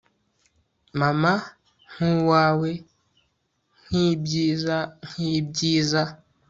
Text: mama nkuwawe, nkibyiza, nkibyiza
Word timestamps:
mama 0.99 1.33
nkuwawe, 1.91 2.71
nkibyiza, 3.85 4.77
nkibyiza 5.07 6.01